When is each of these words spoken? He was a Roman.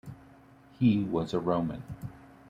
He 0.79 1.03
was 1.03 1.31
a 1.31 1.39
Roman. 1.39 1.83